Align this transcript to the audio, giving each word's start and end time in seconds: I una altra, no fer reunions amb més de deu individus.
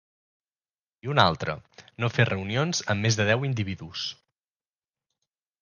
I 1.07 1.11
una 1.15 1.25
altra, 1.31 1.55
no 2.05 2.09
fer 2.15 2.27
reunions 2.31 2.83
amb 2.95 3.07
més 3.09 3.21
de 3.21 3.31
deu 3.31 3.49
individus. 3.51 4.07